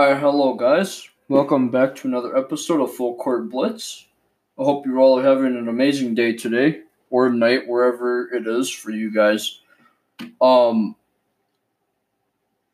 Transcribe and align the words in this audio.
Alright, 0.00 0.18
hello 0.18 0.54
guys. 0.54 1.10
Welcome 1.28 1.70
back 1.70 1.94
to 1.96 2.08
another 2.08 2.34
episode 2.34 2.80
of 2.80 2.94
Full 2.94 3.16
Court 3.16 3.50
Blitz. 3.50 4.06
I 4.58 4.64
hope 4.64 4.86
you're 4.86 4.98
all 4.98 5.20
having 5.20 5.54
an 5.58 5.68
amazing 5.68 6.14
day 6.14 6.32
today 6.32 6.80
or 7.10 7.28
night, 7.28 7.68
wherever 7.68 8.26
it 8.34 8.46
is 8.46 8.70
for 8.70 8.92
you 8.92 9.12
guys. 9.12 9.60
Um, 10.40 10.96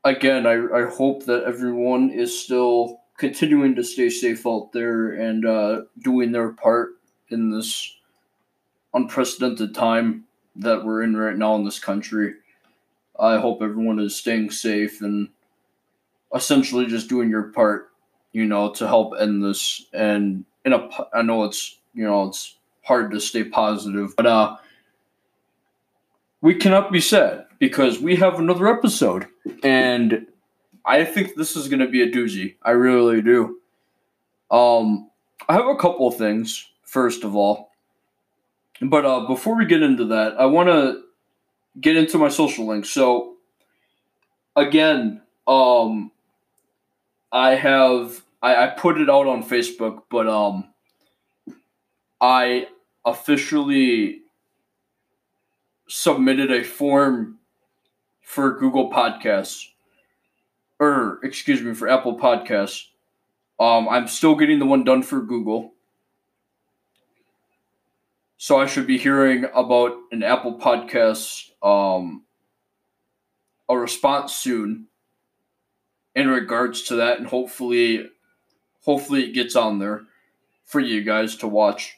again, 0.05 0.47
I, 0.47 0.53
I 0.73 0.89
hope 0.89 1.25
that 1.25 1.43
everyone 1.43 2.11
is 2.11 2.41
still 2.41 3.01
continuing 3.17 3.75
to 3.75 3.83
stay 3.83 4.09
safe 4.09 4.47
out 4.47 4.71
there 4.73 5.11
and 5.11 5.45
uh, 5.45 5.81
doing 5.99 6.31
their 6.31 6.51
part 6.51 6.91
in 7.29 7.51
this 7.51 7.93
unprecedented 8.95 9.75
time 9.75 10.27
that 10.55 10.85
we're 10.85 11.03
in 11.03 11.17
right 11.17 11.37
now 11.37 11.57
in 11.57 11.65
this 11.65 11.81
country. 11.81 12.35
I 13.19 13.39
hope 13.39 13.63
everyone 13.63 13.99
is 13.99 14.15
staying 14.15 14.53
safe 14.53 15.01
and 15.01 15.31
essentially 16.35 16.87
just 16.87 17.09
doing 17.09 17.31
your 17.31 17.45
part, 17.53 17.91
you 18.33 18.45
know, 18.45 18.73
to 18.75 18.87
help 18.87 19.15
end 19.19 19.45
this. 19.45 19.87
And 19.93 20.45
in 20.65 20.73
a, 20.73 20.89
I 21.15 21.23
know 21.23 21.45
it's 21.45 21.79
you 21.95 22.05
know 22.05 22.29
it's 22.29 22.57
hard 22.83 23.11
to 23.13 23.21
stay 23.21 23.45
positive, 23.45 24.15
but 24.17 24.27
uh, 24.27 24.57
we 26.41 26.55
cannot 26.55 26.93
be 26.93 27.01
sad 27.01 27.47
because 27.59 28.01
we 28.01 28.17
have 28.17 28.39
another 28.39 28.69
episode, 28.69 29.27
and 29.63 30.27
I 30.85 31.05
think 31.05 31.35
this 31.35 31.57
is 31.57 31.69
going 31.69 31.81
to 31.81 31.89
be 31.89 32.03
a 32.03 32.11
doozy. 32.11 32.57
I 32.63 32.73
really 32.73 33.23
do. 33.23 33.59
Um, 34.51 35.11
I 35.49 35.55
have 35.55 35.67
a 35.67 35.77
couple 35.77 36.07
of 36.07 36.17
things. 36.17 36.69
First 36.83 37.25
of 37.25 37.35
all, 37.35 37.73
but 38.81 39.05
uh, 39.05 39.27
before 39.27 39.57
we 39.57 39.67
get 39.67 39.83
into 39.83 40.05
that, 40.07 40.39
I 40.39 40.47
want 40.47 40.69
to 40.69 41.03
get 41.81 41.97
into 41.97 42.19
my 42.19 42.29
social 42.29 42.67
links. 42.67 42.91
So, 42.91 43.35
again, 44.55 45.23
um, 45.47 46.11
I 47.37 47.55
have 47.55 48.25
I, 48.43 48.65
I 48.65 48.67
put 48.69 48.99
it 48.99 49.11
out 49.11 49.27
on 49.27 49.45
Facebook, 49.45 50.05
but 50.11 50.27
um, 50.27 50.73
I 52.19 52.69
officially 53.05 54.23
submitted 55.87 56.51
a 56.51 56.65
form 56.65 57.39
for 58.23 58.59
Google 58.59 58.91
Podcasts, 58.91 59.67
or 60.81 61.21
excuse 61.23 61.61
me, 61.61 61.75
for 61.75 61.91
Apple 61.91 62.19
Podcasts. 62.19 62.85
Um, 63.61 63.87
I'm 63.87 64.09
still 64.09 64.35
getting 64.35 64.59
the 64.59 64.65
one 64.65 64.83
done 64.83 65.03
for 65.03 65.21
Google. 65.21 65.75
So 68.39 68.59
I 68.59 68.65
should 68.65 68.87
be 68.87 68.97
hearing 68.97 69.45
about 69.55 69.95
an 70.11 70.23
Apple 70.23 70.59
Podcast 70.59 71.51
um, 71.63 72.23
a 73.69 73.77
response 73.77 74.35
soon 74.35 74.87
in 76.17 76.29
regards 76.29 76.83
to 76.83 76.97
that 76.97 77.19
and 77.19 77.29
hopefully 77.29 78.11
hopefully 78.85 79.25
it 79.25 79.35
gets 79.35 79.55
on 79.55 79.79
there 79.79 80.03
for 80.65 80.81
you 80.81 81.05
guys 81.05 81.37
to 81.37 81.47
watch. 81.47 81.97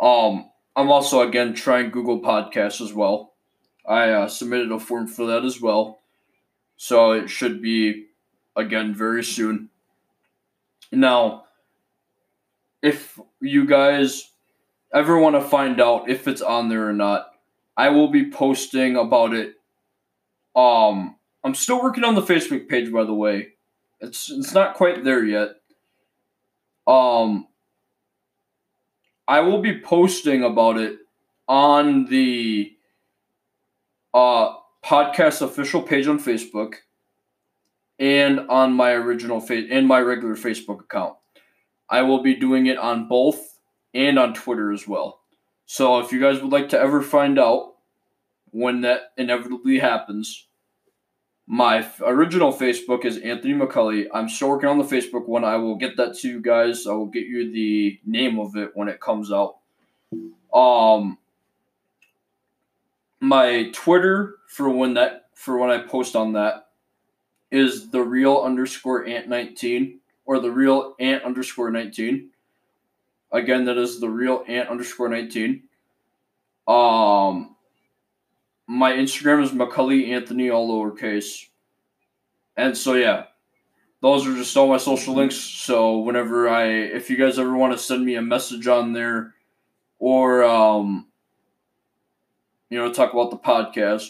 Um 0.00 0.48
I'm 0.74 0.90
also 0.90 1.20
again 1.28 1.52
trying 1.52 1.90
Google 1.90 2.22
Podcasts 2.22 2.80
as 2.80 2.94
well. 2.94 3.34
I 3.86 4.10
uh, 4.10 4.28
submitted 4.28 4.72
a 4.72 4.78
form 4.78 5.06
for 5.06 5.26
that 5.26 5.44
as 5.44 5.60
well. 5.60 5.98
So 6.76 7.12
it 7.12 7.28
should 7.28 7.60
be 7.60 8.06
again 8.56 8.94
very 8.94 9.22
soon. 9.22 9.68
Now, 10.90 11.44
if 12.82 13.18
you 13.40 13.66
guys 13.66 14.30
ever 14.92 15.18
want 15.18 15.36
to 15.36 15.40
find 15.40 15.80
out 15.80 16.08
if 16.08 16.28
it's 16.28 16.42
on 16.42 16.68
there 16.68 16.88
or 16.88 16.92
not, 16.92 17.28
I 17.76 17.88
will 17.88 18.08
be 18.08 18.30
posting 18.30 18.96
about 18.96 19.32
it. 19.32 19.54
Um, 20.54 21.16
I'm 21.44 21.54
still 21.54 21.82
working 21.82 22.04
on 22.04 22.14
the 22.14 22.22
Facebook 22.22 22.68
page, 22.68 22.92
by 22.92 23.04
the 23.04 23.14
way. 23.14 23.48
It's 24.00 24.30
it's 24.30 24.54
not 24.54 24.74
quite 24.74 25.04
there 25.04 25.24
yet. 25.24 25.50
Um, 26.86 27.46
I 29.28 29.40
will 29.40 29.60
be 29.60 29.80
posting 29.80 30.42
about 30.42 30.76
it 30.76 30.98
on 31.48 32.06
the 32.06 32.72
uh 34.14 34.54
podcast 34.84 35.42
official 35.42 35.82
page 35.82 36.06
on 36.06 36.18
Facebook 36.18 36.74
and 37.98 38.40
on 38.50 38.72
my 38.72 38.92
original 38.92 39.40
face 39.40 39.68
and 39.70 39.86
my 39.86 40.00
regular 40.00 40.34
Facebook 40.34 40.80
account. 40.80 41.14
I 41.88 42.02
will 42.02 42.22
be 42.22 42.34
doing 42.34 42.66
it 42.66 42.78
on 42.78 43.08
both 43.08 43.58
and 43.94 44.18
on 44.18 44.34
Twitter 44.34 44.72
as 44.72 44.88
well. 44.88 45.20
So 45.66 46.00
if 46.00 46.12
you 46.12 46.20
guys 46.20 46.40
would 46.42 46.52
like 46.52 46.70
to 46.70 46.78
ever 46.80 47.02
find 47.02 47.38
out 47.38 47.74
when 48.50 48.80
that 48.82 49.12
inevitably 49.16 49.78
happens, 49.78 50.48
my 51.46 51.78
f- 51.78 52.00
original 52.04 52.52
Facebook 52.52 53.04
is 53.04 53.18
Anthony 53.18 53.54
McCully. 53.54 54.06
I'm 54.12 54.28
still 54.28 54.50
working 54.50 54.68
on 54.68 54.78
the 54.78 54.84
Facebook 54.84 55.26
one. 55.26 55.44
I 55.44 55.56
will 55.56 55.76
get 55.76 55.96
that 55.96 56.16
to 56.18 56.28
you 56.28 56.40
guys. 56.40 56.86
I 56.86 56.92
will 56.92 57.06
get 57.06 57.26
you 57.26 57.52
the 57.52 58.00
name 58.06 58.38
of 58.38 58.56
it 58.56 58.70
when 58.74 58.88
it 58.88 59.00
comes 59.00 59.32
out. 59.32 59.56
Um, 60.54 61.18
my 63.20 63.70
Twitter 63.72 64.36
for 64.48 64.68
when 64.68 64.94
that 64.94 65.26
for 65.34 65.58
when 65.58 65.70
I 65.70 65.78
post 65.78 66.14
on 66.14 66.32
that 66.34 66.68
is 67.50 67.90
the 67.90 68.02
real 68.02 68.38
underscore 68.38 69.06
ant 69.06 69.28
nineteen 69.28 70.00
or 70.24 70.38
the 70.38 70.50
real 70.50 70.94
ant 71.00 71.24
underscore 71.24 71.70
nineteen. 71.70 72.30
Again, 73.32 73.64
that 73.64 73.78
is 73.78 73.98
the 73.98 74.10
real 74.10 74.44
ant 74.46 74.68
underscore 74.68 75.08
19. 75.08 75.62
Um, 76.68 77.51
my 78.72 78.92
Instagram 78.92 79.42
is 79.42 79.50
McCully 79.50 80.08
Anthony, 80.10 80.48
all 80.48 80.68
lowercase. 80.68 81.48
And 82.56 82.76
so, 82.76 82.94
yeah, 82.94 83.24
those 84.00 84.26
are 84.26 84.34
just 84.34 84.56
all 84.56 84.68
my 84.68 84.78
social 84.78 85.14
links. 85.14 85.36
So, 85.36 85.98
whenever 85.98 86.48
I, 86.48 86.68
if 86.68 87.10
you 87.10 87.16
guys 87.16 87.38
ever 87.38 87.54
want 87.54 87.74
to 87.74 87.78
send 87.78 88.04
me 88.04 88.14
a 88.14 88.22
message 88.22 88.66
on 88.66 88.94
there 88.94 89.34
or, 89.98 90.42
um, 90.42 91.06
you 92.70 92.78
know, 92.78 92.90
talk 92.90 93.12
about 93.12 93.30
the 93.30 93.36
podcast 93.36 94.08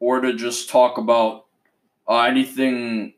or 0.00 0.20
to 0.20 0.34
just 0.34 0.68
talk 0.68 0.98
about 0.98 1.46
uh, 2.08 2.22
anything, 2.22 3.14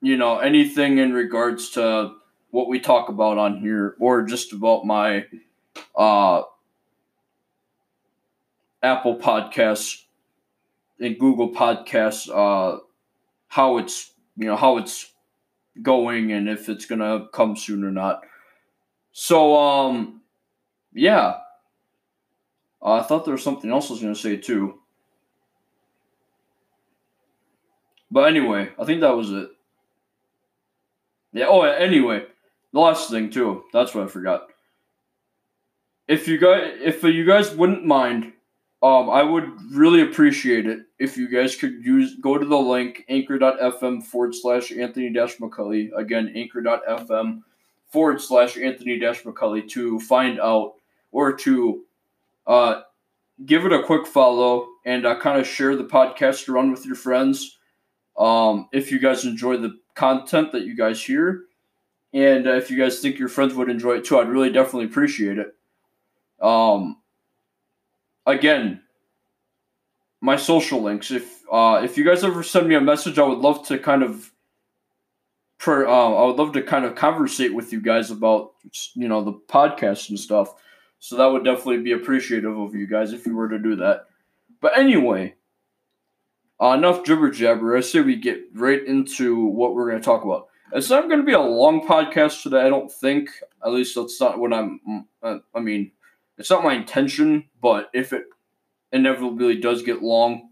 you 0.00 0.16
know, 0.16 0.38
anything 0.38 0.98
in 0.98 1.12
regards 1.12 1.70
to 1.70 2.12
what 2.50 2.68
we 2.68 2.78
talk 2.78 3.08
about 3.08 3.36
on 3.36 3.58
here 3.58 3.96
or 3.98 4.22
just 4.22 4.52
about 4.52 4.86
my 4.86 5.26
uh, 5.96 6.42
Apple 8.82 9.16
Podcasts 9.16 10.04
and 10.98 11.18
Google 11.18 11.52
Podcasts, 11.52 12.28
uh, 12.28 12.78
how 13.48 13.78
it's 13.78 14.12
you 14.36 14.46
know 14.46 14.56
how 14.56 14.78
it's 14.78 15.12
going 15.82 16.32
and 16.32 16.48
if 16.48 16.68
it's 16.68 16.86
gonna 16.86 17.26
come 17.32 17.56
soon 17.56 17.84
or 17.84 17.90
not. 17.90 18.22
So 19.12 19.56
um, 19.56 20.22
yeah, 20.92 21.36
uh, 22.82 22.94
I 22.94 23.02
thought 23.02 23.24
there 23.24 23.34
was 23.34 23.42
something 23.42 23.70
else 23.70 23.90
I 23.90 23.94
was 23.94 24.02
gonna 24.02 24.14
say 24.14 24.36
too. 24.36 24.78
But 28.10 28.22
anyway, 28.22 28.70
I 28.78 28.84
think 28.84 29.02
that 29.02 29.16
was 29.16 29.30
it. 29.30 29.50
Yeah. 31.32 31.46
Oh, 31.48 31.62
anyway, 31.62 32.24
the 32.72 32.80
last 32.80 33.10
thing 33.10 33.30
too. 33.30 33.64
That's 33.72 33.94
what 33.94 34.04
I 34.04 34.08
forgot. 34.08 34.48
If 36.08 36.26
you 36.26 36.38
guys, 36.38 36.72
if 36.82 37.04
you 37.04 37.24
guys 37.24 37.54
wouldn't 37.54 37.84
mind, 37.84 38.32
um, 38.82 39.10
I 39.10 39.22
would 39.22 39.50
really 39.72 40.00
appreciate 40.02 40.66
it 40.66 40.80
if 40.98 41.16
you 41.16 41.28
guys 41.28 41.54
could 41.54 41.84
use 41.84 42.16
go 42.20 42.38
to 42.38 42.46
the 42.46 42.56
link 42.56 43.04
anchor.fm 43.08 44.02
forward 44.02 44.34
slash 44.34 44.72
Anthony 44.72 45.10
Dash 45.12 45.36
McCully. 45.36 45.90
Again, 45.96 46.32
anchor.fm 46.34 47.42
forward 47.88 48.20
slash 48.22 48.56
Anthony 48.56 48.98
Dash 48.98 49.22
McCully 49.22 49.68
to 49.70 50.00
find 50.00 50.40
out 50.40 50.74
or 51.12 51.34
to 51.34 51.84
uh, 52.46 52.82
give 53.44 53.66
it 53.66 53.72
a 53.72 53.82
quick 53.82 54.06
follow 54.06 54.66
and 54.86 55.04
uh, 55.04 55.18
kind 55.20 55.38
of 55.38 55.46
share 55.46 55.76
the 55.76 55.84
podcast 55.84 56.48
around 56.48 56.70
with 56.70 56.86
your 56.86 56.94
friends. 56.94 57.58
Um, 58.16 58.68
if 58.72 58.90
you 58.90 58.98
guys 58.98 59.24
enjoy 59.24 59.58
the 59.58 59.78
content 59.94 60.52
that 60.52 60.62
you 60.62 60.74
guys 60.74 61.02
hear, 61.02 61.42
and 62.12 62.46
uh, 62.46 62.54
if 62.54 62.70
you 62.70 62.78
guys 62.78 63.00
think 63.00 63.18
your 63.18 63.28
friends 63.28 63.54
would 63.54 63.68
enjoy 63.68 63.98
it 63.98 64.04
too, 64.04 64.18
I'd 64.18 64.28
really 64.28 64.50
definitely 64.50 64.86
appreciate 64.86 65.38
it. 65.38 65.54
Um, 66.40 66.99
again, 68.26 68.80
my 70.20 70.36
social 70.36 70.82
links. 70.82 71.10
If 71.10 71.42
uh, 71.50 71.80
if 71.82 71.96
you 71.96 72.04
guys 72.04 72.24
ever 72.24 72.42
send 72.42 72.68
me 72.68 72.74
a 72.74 72.80
message, 72.80 73.18
I 73.18 73.24
would 73.24 73.38
love 73.38 73.66
to 73.68 73.78
kind 73.78 74.02
of. 74.02 74.32
Per, 75.58 75.86
uh, 75.86 75.90
I 75.90 76.24
would 76.24 76.36
love 76.36 76.52
to 76.52 76.62
kind 76.62 76.86
of 76.86 76.94
conversate 76.94 77.54
with 77.54 77.70
you 77.70 77.82
guys 77.82 78.10
about 78.10 78.52
you 78.94 79.08
know 79.08 79.22
the 79.22 79.32
podcast 79.32 80.08
and 80.08 80.18
stuff. 80.18 80.54
So 81.00 81.16
that 81.16 81.26
would 81.26 81.44
definitely 81.44 81.78
be 81.78 81.92
appreciative 81.92 82.58
of 82.58 82.74
you 82.74 82.86
guys 82.86 83.12
if 83.12 83.26
you 83.26 83.34
were 83.34 83.48
to 83.48 83.58
do 83.58 83.76
that. 83.76 84.06
But 84.60 84.78
anyway, 84.78 85.34
uh, 86.60 86.72
enough 86.72 87.04
jibber 87.04 87.30
jabber. 87.30 87.76
I 87.76 87.80
say 87.80 88.00
we 88.00 88.16
get 88.16 88.42
right 88.54 88.84
into 88.86 89.46
what 89.46 89.74
we're 89.74 89.88
going 89.88 90.00
to 90.00 90.04
talk 90.04 90.24
about. 90.24 90.48
It's 90.72 90.90
not 90.90 91.08
going 91.08 91.20
to 91.20 91.26
be 91.26 91.32
a 91.32 91.40
long 91.40 91.86
podcast 91.86 92.42
today, 92.42 92.60
I 92.60 92.68
don't 92.68 92.92
think. 92.92 93.30
At 93.64 93.72
least 93.72 93.96
that's 93.96 94.20
not 94.20 94.38
what 94.38 94.52
I'm. 94.52 95.06
I 95.22 95.60
mean, 95.60 95.90
it's 96.40 96.50
not 96.50 96.64
my 96.64 96.72
intention, 96.72 97.44
but 97.60 97.90
if 97.92 98.14
it 98.14 98.24
inevitably 98.92 99.60
does 99.60 99.82
get 99.82 100.02
long, 100.02 100.48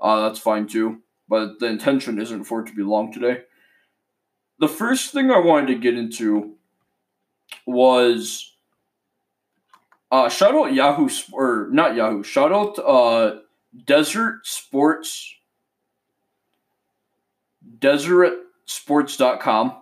uh, 0.00 0.22
that's 0.22 0.38
fine 0.38 0.66
too. 0.66 1.02
but 1.28 1.60
the 1.60 1.66
intention 1.66 2.20
isn't 2.20 2.44
for 2.44 2.60
it 2.60 2.66
to 2.66 2.74
be 2.74 2.82
long 2.82 3.12
today. 3.12 3.42
The 4.58 4.66
first 4.66 5.12
thing 5.12 5.30
I 5.30 5.38
wanted 5.38 5.68
to 5.68 5.74
get 5.76 5.96
into 5.96 6.56
was 7.66 8.56
uh, 10.10 10.28
shout 10.28 10.54
out 10.54 10.72
Yahoo 10.72 11.08
or 11.32 11.68
not 11.70 11.94
Yahoo. 11.94 12.22
Shout 12.24 12.50
out 12.50 12.78
uh, 12.78 13.40
Desert 13.86 14.46
Sports 14.46 15.34
desertsports.com 17.78 19.76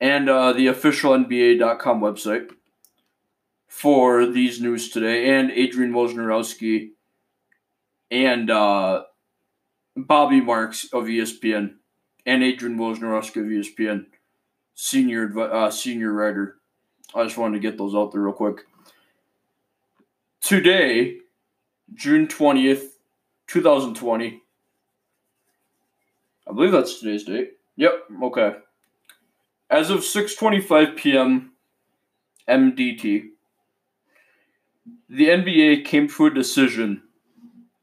and 0.00 0.28
uh, 0.28 0.52
the 0.52 0.66
official 0.66 1.12
NBA.com 1.12 2.00
website 2.00 2.50
for 3.68 4.26
these 4.26 4.60
news 4.60 4.90
today, 4.90 5.38
and 5.38 5.50
Adrian 5.50 5.92
Wojnarowski 5.92 6.90
and 8.10 8.50
uh, 8.50 9.04
Bobby 9.96 10.40
Marks 10.40 10.88
of 10.92 11.04
ESPN, 11.04 11.74
and 12.26 12.42
Adrian 12.42 12.78
Wojnarowski 12.78 13.36
of 13.36 13.46
ESPN, 13.46 14.06
senior 14.74 15.38
uh, 15.38 15.70
senior 15.70 16.12
writer. 16.12 16.56
I 17.14 17.24
just 17.24 17.38
wanted 17.38 17.54
to 17.54 17.68
get 17.68 17.78
those 17.78 17.94
out 17.94 18.12
there 18.12 18.22
real 18.22 18.32
quick. 18.32 18.66
Today, 20.40 21.18
June 21.94 22.26
twentieth, 22.26 22.98
two 23.46 23.62
thousand 23.62 23.94
twenty. 23.94 24.42
I 26.48 26.52
believe 26.52 26.72
that's 26.72 26.98
today's 26.98 27.24
date. 27.24 27.52
Yep. 27.76 27.92
Okay. 28.24 28.56
As 29.70 29.90
of 29.90 30.00
6:25 30.00 30.96
p.m. 30.96 31.52
MDT, 32.48 33.28
the 35.08 35.28
NBA 35.28 35.84
came 35.84 36.08
to 36.08 36.26
a 36.26 36.30
decision 36.30 37.02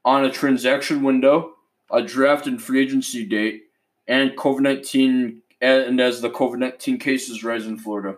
on 0.03 0.23
a 0.23 0.31
transaction 0.31 1.03
window, 1.03 1.53
a 1.91 2.01
draft 2.01 2.47
and 2.47 2.61
free 2.61 2.81
agency 2.81 3.25
date, 3.25 3.63
and 4.07 4.37
COVID 4.37 4.61
19 4.61 5.41
and 5.61 5.99
as 5.99 6.21
the 6.21 6.29
COVID 6.29 6.59
19 6.59 6.99
cases 6.99 7.43
rise 7.43 7.65
in 7.65 7.77
Florida. 7.77 8.17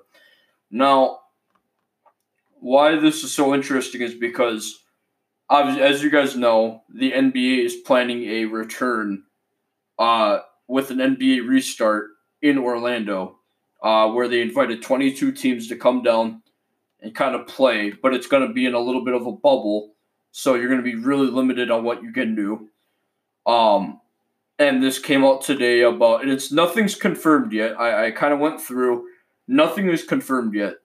Now, 0.69 1.19
why 2.59 2.95
this 2.95 3.23
is 3.23 3.33
so 3.33 3.53
interesting 3.53 4.01
is 4.01 4.13
because, 4.13 4.83
as 5.49 6.03
you 6.03 6.09
guys 6.09 6.35
know, 6.35 6.83
the 6.93 7.11
NBA 7.11 7.63
is 7.63 7.75
planning 7.75 8.23
a 8.23 8.45
return 8.45 9.23
uh, 9.97 10.39
with 10.67 10.91
an 10.91 10.97
NBA 10.97 11.47
restart 11.47 12.09
in 12.41 12.57
Orlando, 12.57 13.39
uh, 13.81 14.09
where 14.09 14.27
they 14.27 14.41
invited 14.41 14.81
22 14.81 15.31
teams 15.31 15.67
to 15.67 15.75
come 15.75 16.03
down 16.03 16.41
and 17.01 17.15
kind 17.15 17.35
of 17.35 17.47
play, 17.47 17.91
but 17.91 18.13
it's 18.13 18.27
going 18.27 18.47
to 18.47 18.53
be 18.53 18.65
in 18.65 18.73
a 18.73 18.79
little 18.79 19.03
bit 19.03 19.13
of 19.13 19.25
a 19.25 19.31
bubble, 19.31 19.93
so 20.31 20.55
you're 20.55 20.69
going 20.69 20.83
to 20.83 20.83
be 20.83 20.95
really 20.95 21.27
limited 21.27 21.71
on 21.71 21.83
what 21.83 22.01
you 22.01 22.11
can 22.11 22.35
do. 22.35 22.69
Um, 23.45 24.01
and 24.59 24.81
this 24.81 24.99
came 24.99 25.23
out 25.23 25.41
today 25.41 25.81
about, 25.81 26.23
and 26.23 26.31
it's 26.31 26.51
nothing's 26.51 26.95
confirmed 26.95 27.53
yet. 27.53 27.79
I, 27.79 28.07
I 28.07 28.11
kind 28.11 28.33
of 28.33 28.39
went 28.39 28.59
through, 28.59 29.07
nothing 29.47 29.87
is 29.87 30.03
confirmed 30.03 30.53
yet, 30.55 30.75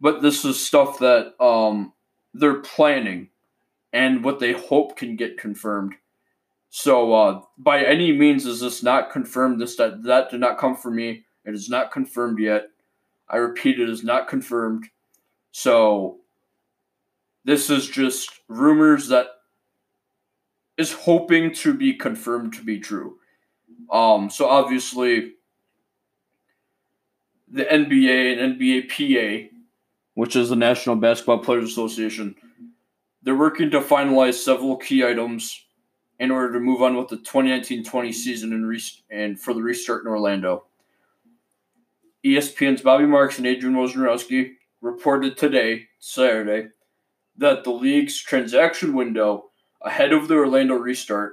but 0.00 0.20
this 0.22 0.44
is 0.44 0.64
stuff 0.64 0.98
that 0.98 1.34
um, 1.42 1.92
they're 2.34 2.60
planning 2.60 3.30
and 3.92 4.24
what 4.24 4.40
they 4.40 4.52
hope 4.52 4.96
can 4.96 5.16
get 5.16 5.38
confirmed. 5.38 5.94
So, 6.68 7.14
uh, 7.14 7.40
by 7.56 7.84
any 7.84 8.10
means, 8.10 8.44
is 8.46 8.60
this 8.60 8.82
not 8.82 9.12
confirmed? 9.12 9.60
This 9.60 9.76
that 9.76 10.02
that 10.02 10.30
did 10.30 10.40
not 10.40 10.58
come 10.58 10.76
from 10.76 10.96
me. 10.96 11.24
It 11.44 11.54
is 11.54 11.68
not 11.68 11.92
confirmed 11.92 12.40
yet. 12.40 12.64
I 13.28 13.36
repeat, 13.36 13.78
it 13.78 13.88
is 13.88 14.02
not 14.02 14.26
confirmed. 14.26 14.86
So, 15.56 16.18
this 17.44 17.70
is 17.70 17.86
just 17.88 18.40
rumors 18.48 19.06
that 19.06 19.28
is 20.76 20.92
hoping 20.92 21.54
to 21.54 21.72
be 21.72 21.94
confirmed 21.94 22.54
to 22.54 22.64
be 22.64 22.80
true. 22.80 23.18
Um, 23.88 24.30
so 24.30 24.48
obviously, 24.48 25.34
the 27.46 27.66
NBA 27.66 28.42
and 28.42 28.58
NBAPA, 28.58 29.50
which 30.14 30.34
is 30.34 30.48
the 30.48 30.56
National 30.56 30.96
Basketball 30.96 31.38
Players 31.38 31.70
Association, 31.70 32.34
they're 33.22 33.36
working 33.36 33.70
to 33.70 33.80
finalize 33.80 34.34
several 34.34 34.76
key 34.76 35.04
items 35.04 35.66
in 36.18 36.32
order 36.32 36.52
to 36.54 36.58
move 36.58 36.82
on 36.82 36.96
with 36.96 37.06
the 37.06 37.18
2019-20 37.18 38.12
season 38.12 38.52
and, 38.52 38.66
re- 38.66 38.82
and 39.08 39.38
for 39.38 39.54
the 39.54 39.62
restart 39.62 40.02
in 40.02 40.10
Orlando. 40.10 40.64
ESPN's 42.24 42.82
Bobby 42.82 43.06
Marks 43.06 43.38
and 43.38 43.46
Adrian 43.46 43.76
Wojnarowski 43.76 44.54
reported 44.84 45.38
today, 45.38 45.88
Saturday, 45.98 46.68
that 47.38 47.64
the 47.64 47.70
league's 47.70 48.20
transaction 48.20 48.94
window 48.94 49.46
ahead 49.80 50.12
of 50.12 50.28
the 50.28 50.34
Orlando 50.34 50.74
restart 50.74 51.32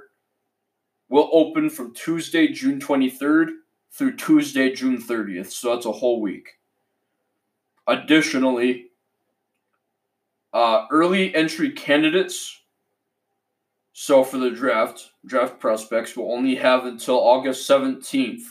will 1.10 1.28
open 1.32 1.68
from 1.68 1.92
Tuesday, 1.92 2.48
June 2.48 2.80
23rd 2.80 3.48
through 3.92 4.16
Tuesday, 4.16 4.72
June 4.72 4.96
30th. 4.96 5.50
So 5.50 5.74
that's 5.74 5.84
a 5.84 5.92
whole 5.92 6.22
week. 6.22 6.48
Additionally, 7.86 8.86
uh, 10.54 10.86
early 10.90 11.34
entry 11.34 11.70
candidates 11.70 12.62
so 13.92 14.24
for 14.24 14.38
the 14.38 14.50
draft, 14.50 15.10
draft 15.26 15.60
prospects 15.60 16.16
will 16.16 16.32
only 16.32 16.54
have 16.54 16.86
until 16.86 17.20
August 17.20 17.68
17th 17.68 18.44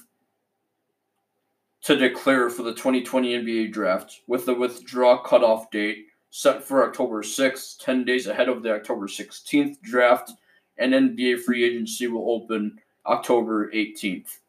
to 1.83 1.95
declare 1.95 2.50
for 2.50 2.63
the 2.63 2.74
2020 2.74 3.33
NBA 3.44 3.72
draft, 3.72 4.22
with 4.28 4.45
the 4.45 4.54
withdraw 4.54 5.22
cutoff 5.22 5.72
date 5.72 6.06
set 6.30 6.63
for 6.63 6.88
October 6.88 7.24
6th, 7.24 7.80
10 7.80 8.06
days 8.06 8.28
ahead 8.28 8.50
of 8.50 8.63
the 8.63 8.74
October 8.74 9.07
16th 9.07 9.81
draft, 9.81 10.31
and 10.78 10.94
NBA 10.94 11.42
free 11.42 11.63
agency 11.63 12.07
will 12.07 12.31
open 12.31 12.80
October 13.06 13.72
18th. 13.72 14.39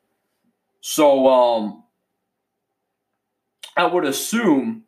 So 0.80 1.28
um 1.28 1.84
I 3.76 3.86
would 3.86 4.04
assume 4.04 4.84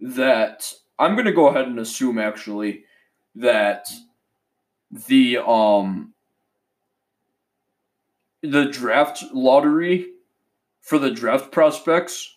that 0.00 0.72
I'm 0.98 1.14
going 1.14 1.26
to 1.26 1.32
go 1.32 1.48
ahead 1.48 1.66
and 1.66 1.78
assume 1.78 2.18
actually 2.18 2.84
that 3.34 3.88
the 5.08 5.38
um 5.38 6.14
the 8.42 8.66
draft 8.66 9.24
lottery 9.32 10.13
for 10.84 10.98
the 10.98 11.10
draft 11.10 11.50
prospects 11.50 12.36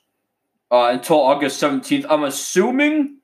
uh, 0.72 0.90
until 0.94 1.20
August 1.20 1.62
17th. 1.62 2.06
I'm 2.10 2.24
assuming 2.24 3.18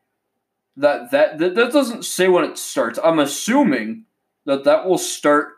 that, 0.75 1.11
that 1.11 1.37
that 1.37 1.55
that 1.55 1.71
doesn't 1.71 2.03
say 2.03 2.27
when 2.27 2.43
it 2.43 2.57
starts. 2.57 2.99
I'm 3.01 3.19
assuming 3.19 4.05
that 4.45 4.65
that 4.65 4.85
will 4.85 4.97
start 4.97 5.53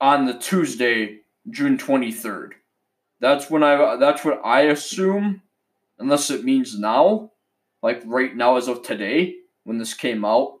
on 0.00 0.26
the 0.26 0.34
Tuesday, 0.34 1.20
June 1.48 1.78
23rd. 1.78 2.50
That's 3.18 3.50
when 3.50 3.62
I 3.62 3.96
that's 3.96 4.24
what 4.24 4.44
I 4.44 4.62
assume 4.62 5.40
unless 5.98 6.30
it 6.30 6.44
means 6.44 6.78
now, 6.78 7.32
like 7.82 8.02
right 8.04 8.36
now 8.36 8.56
as 8.58 8.68
of 8.68 8.82
today 8.82 9.36
when 9.62 9.78
this 9.78 9.94
came 9.94 10.24
out. 10.24 10.58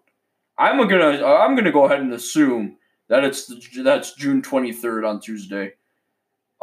I'm 0.56 0.78
gonna 0.88 1.22
I'm 1.22 1.54
gonna 1.54 1.72
go 1.72 1.84
ahead 1.84 2.00
and 2.00 2.14
assume 2.14 2.78
that 3.08 3.24
it's 3.24 3.46
the, 3.46 3.82
that's 3.82 4.14
June 4.14 4.40
23rd 4.40 5.06
on 5.06 5.20
Tuesday, 5.20 5.72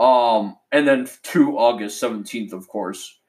um, 0.01 0.57
and 0.71 0.87
then 0.87 1.07
to 1.21 1.59
August 1.59 2.01
17th, 2.01 2.53
of 2.53 2.67
course. 2.67 3.19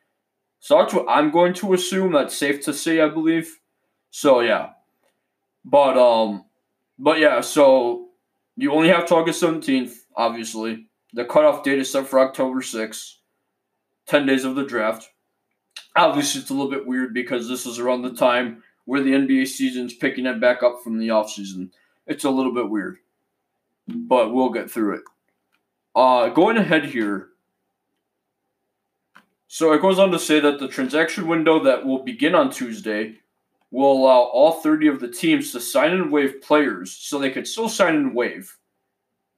So 0.58 0.78
that's 0.78 0.94
what 0.94 1.06
I'm 1.06 1.30
going 1.30 1.52
to 1.54 1.74
assume. 1.74 2.12
That's 2.12 2.36
safe 2.36 2.64
to 2.64 2.72
say, 2.72 3.02
I 3.02 3.08
believe. 3.08 3.60
So 4.10 4.40
yeah, 4.40 4.70
but 5.64 5.98
um, 5.98 6.46
but 6.98 7.18
yeah. 7.18 7.42
So 7.42 8.08
you 8.56 8.72
only 8.72 8.88
have 8.88 9.06
to 9.06 9.16
August 9.16 9.42
17th, 9.42 9.92
obviously. 10.16 10.86
The 11.12 11.26
cutoff 11.26 11.62
date 11.62 11.78
is 11.78 11.90
set 11.90 12.06
for 12.06 12.20
October 12.20 12.60
6th. 12.60 13.16
10 14.06 14.26
days 14.26 14.44
of 14.44 14.54
the 14.54 14.64
draft. 14.64 15.10
Obviously, 15.94 16.40
it's 16.40 16.50
a 16.50 16.54
little 16.54 16.70
bit 16.70 16.86
weird 16.86 17.12
because 17.12 17.48
this 17.48 17.66
is 17.66 17.78
around 17.78 18.02
the 18.02 18.14
time 18.14 18.62
where 18.86 19.02
the 19.02 19.12
NBA 19.12 19.46
season's 19.46 19.94
picking 19.94 20.26
it 20.26 20.40
back 20.40 20.62
up 20.62 20.80
from 20.82 20.98
the 20.98 21.08
offseason. 21.08 21.70
It's 22.06 22.24
a 22.24 22.30
little 22.30 22.54
bit 22.54 22.70
weird, 22.70 22.96
but 23.86 24.32
we'll 24.32 24.50
get 24.50 24.70
through 24.70 24.96
it. 24.96 25.02
Uh, 25.94 26.28
going 26.28 26.56
ahead 26.56 26.86
here. 26.86 27.28
So 29.46 29.72
it 29.72 29.82
goes 29.82 29.98
on 29.98 30.10
to 30.12 30.18
say 30.18 30.40
that 30.40 30.58
the 30.58 30.68
transaction 30.68 31.28
window 31.28 31.62
that 31.64 31.84
will 31.84 32.02
begin 32.02 32.34
on 32.34 32.50
Tuesday 32.50 33.18
will 33.70 33.92
allow 33.92 34.20
all 34.20 34.60
30 34.62 34.88
of 34.88 35.00
the 35.00 35.08
teams 35.08 35.52
to 35.52 35.60
sign 35.60 35.92
and 35.92 36.10
waive 36.10 36.40
players 36.40 36.92
so 36.92 37.18
they 37.18 37.30
could 37.30 37.46
still 37.46 37.68
sign 37.68 37.96
and 37.96 38.14
waive 38.14 38.56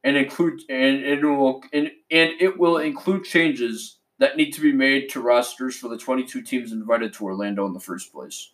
and 0.04 0.16
include 0.16 0.61
and 0.68 0.99
it 0.99 1.25
will 1.25 1.62
and, 1.73 1.90
and 2.11 2.30
it 2.40 2.58
will 2.58 2.78
include 2.78 3.25
changes 3.25 3.99
that 4.18 4.37
need 4.37 4.52
to 4.52 4.61
be 4.61 4.73
made 4.73 5.08
to 5.08 5.20
rosters 5.20 5.76
for 5.76 5.88
the 5.88 5.99
22 5.99 6.42
teams 6.42 6.73
invited 6.73 7.12
to 7.12 7.25
Orlando 7.25 7.66
in 7.66 7.73
the 7.73 7.80
first 7.80 8.12
place. 8.12 8.52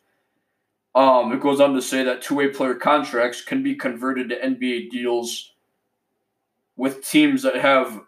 Um, 0.95 1.33
it 1.33 1.41
goes 1.41 1.61
on 1.61 1.75
to 1.75 1.83
say 1.83 2.03
that 2.05 2.23
two-way 2.23 2.49
player 2.49 2.75
contracts 2.75 3.43
can 3.43 3.63
be 3.63 3.75
converted 3.75 4.31
to 4.31 4.41
NBA 4.41 4.91
deals 4.91 5.53
with 6.81 7.07
teams 7.07 7.43
that 7.43 7.57
have 7.57 8.01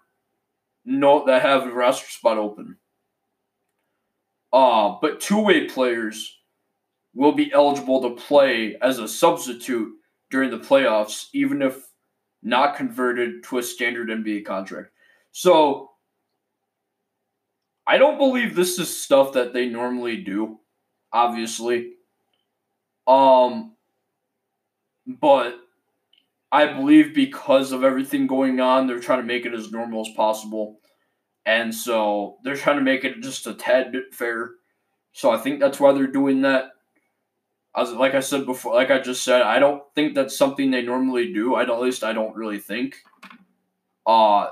no 0.87 1.27
that 1.27 1.43
have 1.43 1.67
a 1.67 1.71
roster 1.71 2.11
spot 2.11 2.39
open. 2.39 2.79
Uh, 4.51 4.97
but 5.03 5.21
two-way 5.21 5.67
players 5.69 6.39
will 7.15 7.33
be 7.33 7.53
eligible 7.53 8.01
to 8.01 8.23
play 8.23 8.77
as 8.81 8.99
a 8.99 9.07
substitute 9.07 9.93
during 10.31 10.51
the 10.51 10.59
playoffs, 10.59 11.27
even 11.35 11.61
if 11.61 11.87
not 12.43 12.75
converted 12.75 13.45
to 13.45 13.59
a 13.59 13.63
standard 13.63 14.09
NBA 14.09 14.47
contract. 14.47 14.89
So 15.33 15.91
I 17.87 17.99
don't 17.99 18.17
believe 18.17 18.57
this 18.57 18.79
is 18.79 19.03
stuff 19.03 19.35
that 19.35 19.53
they 19.53 19.69
normally 19.69 20.17
do, 20.17 20.61
obviously. 21.13 21.93
Um 23.07 23.77
but 25.07 25.62
I 26.53 26.71
believe 26.71 27.15
because 27.15 27.73
of 27.73 27.83
everything 27.83 28.27
going 28.27 28.61
on, 28.61 28.87
they're 28.87 29.01
trying 29.01 29.21
to 29.21 29.27
make 29.27 29.47
it 29.47 29.55
as 29.55 29.73
normal 29.73 30.03
as 30.03 30.15
possible. 30.15 30.79
And 31.47 31.75
so 31.75 32.37
they're 32.45 32.57
trying 32.57 32.77
to 32.77 32.85
make 32.85 33.05
it 33.05 33.23
just 33.23 33.47
a 33.47 33.55
tad 33.55 33.91
bit 33.91 34.15
fair. 34.15 34.51
So 35.13 35.31
I 35.31 35.39
think 35.39 35.61
that's 35.61 35.81
why 35.81 35.93
they're 35.93 36.07
doing 36.07 36.43
that. 36.43 36.73
As 37.75 37.91
like 37.93 38.15
I 38.15 38.21
said 38.21 38.45
before, 38.45 38.75
like 38.75 38.91
I 38.91 39.01
just 39.01 39.25
said, 39.25 39.41
I 39.41 39.59
don't 39.59 39.83
think 39.95 40.15
that's 40.15 40.37
something 40.37 40.71
they 40.71 40.83
normally 40.83 41.33
do. 41.33 41.55
I 41.55 41.63
at 41.63 41.81
least 41.81 42.05
I 42.05 42.13
don't 42.13 42.37
really 42.37 42.59
think. 42.59 42.97
Uh 44.07 44.49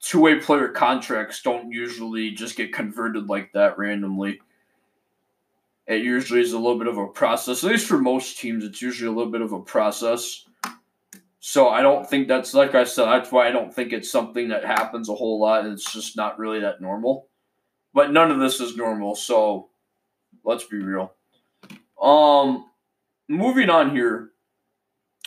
two 0.00 0.20
way 0.20 0.40
player 0.40 0.68
contracts 0.68 1.42
don't 1.42 1.70
usually 1.70 2.30
just 2.30 2.56
get 2.56 2.72
converted 2.72 3.28
like 3.28 3.52
that 3.52 3.76
randomly. 3.76 4.40
It 5.86 6.02
usually 6.02 6.40
is 6.40 6.54
a 6.54 6.58
little 6.58 6.78
bit 6.78 6.86
of 6.86 6.96
a 6.96 7.08
process. 7.08 7.62
At 7.62 7.72
least 7.72 7.88
for 7.88 7.98
most 7.98 8.38
teams, 8.38 8.64
it's 8.64 8.80
usually 8.80 9.08
a 9.08 9.14
little 9.14 9.32
bit 9.32 9.42
of 9.42 9.52
a 9.52 9.60
process. 9.60 10.46
So 11.40 11.68
I 11.68 11.80
don't 11.80 12.08
think 12.08 12.28
that's 12.28 12.52
like 12.52 12.74
I 12.74 12.84
said. 12.84 13.06
That's 13.06 13.32
why 13.32 13.48
I 13.48 13.50
don't 13.50 13.74
think 13.74 13.92
it's 13.92 14.10
something 14.10 14.48
that 14.48 14.64
happens 14.64 15.08
a 15.08 15.14
whole 15.14 15.40
lot. 15.40 15.66
It's 15.66 15.90
just 15.90 16.14
not 16.16 16.38
really 16.38 16.60
that 16.60 16.82
normal. 16.82 17.28
But 17.94 18.12
none 18.12 18.30
of 18.30 18.38
this 18.38 18.60
is 18.60 18.76
normal. 18.76 19.16
So 19.16 19.70
let's 20.44 20.64
be 20.64 20.78
real. 20.78 21.14
Um, 22.00 22.66
moving 23.26 23.70
on 23.70 23.90
here. 23.90 24.30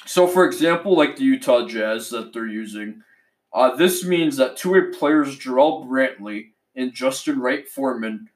So, 0.06 0.28
for 0.28 0.46
example, 0.46 0.96
like 0.96 1.16
the 1.16 1.24
Utah 1.24 1.66
Jazz 1.68 2.10
that 2.10 2.32
they're 2.32 2.48
using, 2.48 3.02
uh, 3.52 3.76
this 3.76 4.06
means 4.06 4.38
that 4.38 4.58
two-way 4.58 4.92
players 4.98 5.40
Jarrell 5.40 5.88
Brantley 5.88 6.52
and 6.76 6.94
Justin 6.94 7.40
Wright 7.40 7.68
Foreman 7.68 8.30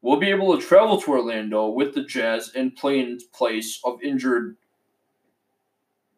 will 0.00 0.18
be 0.18 0.30
able 0.30 0.56
to 0.56 0.64
travel 0.64 1.00
to 1.00 1.10
Orlando 1.10 1.68
with 1.68 1.94
the 1.94 2.04
Jazz 2.04 2.52
and 2.54 2.74
play 2.74 3.00
in 3.00 3.18
place 3.34 3.80
of 3.84 4.02
injured 4.02 4.56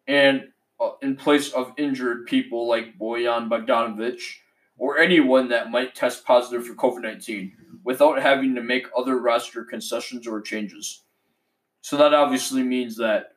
and 0.06 0.48
in 1.02 1.16
place 1.16 1.52
of 1.52 1.72
injured 1.76 2.26
people 2.26 2.68
like 2.68 2.98
Bojan 2.98 3.48
Bogdanovic 3.48 4.20
or 4.78 4.98
anyone 4.98 5.48
that 5.48 5.70
might 5.70 5.94
test 5.94 6.24
positive 6.24 6.66
for 6.66 6.74
COVID 6.74 7.02
19 7.02 7.52
without 7.84 8.20
having 8.20 8.54
to 8.54 8.62
make 8.62 8.86
other 8.96 9.18
roster 9.18 9.64
concessions 9.64 10.26
or 10.26 10.40
changes. 10.40 11.02
So 11.82 11.96
that 11.96 12.14
obviously 12.14 12.62
means 12.62 12.96
that 12.96 13.32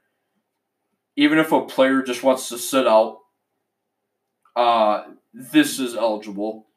even 1.16 1.38
if 1.38 1.52
a 1.52 1.66
player 1.66 2.02
just 2.02 2.24
wants 2.24 2.50
to 2.50 2.58
sit 2.58 2.88
out, 2.88 3.20
uh, 4.56 5.04
this 5.34 5.80
is 5.80 5.96
eligible. 5.96 6.68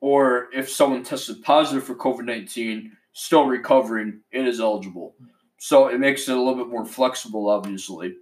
Or 0.00 0.48
if 0.54 0.70
someone 0.70 1.02
tested 1.02 1.42
positive 1.42 1.84
for 1.84 1.94
COVID 1.94 2.24
19, 2.24 2.92
still 3.12 3.46
recovering, 3.46 4.20
it 4.30 4.46
is 4.46 4.60
eligible. 4.60 5.14
So 5.58 5.88
it 5.88 5.98
makes 5.98 6.28
it 6.28 6.36
a 6.36 6.38
little 6.38 6.56
bit 6.56 6.68
more 6.68 6.84
flexible, 6.84 7.48
obviously. 7.48 8.16